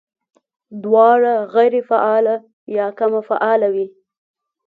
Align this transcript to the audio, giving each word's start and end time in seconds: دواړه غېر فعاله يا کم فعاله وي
دواړه 0.83 1.33
غېر 1.55 1.73
فعاله 1.89 2.35
يا 2.77 2.87
کم 2.99 3.13
فعاله 3.27 3.67
وي 3.75 3.87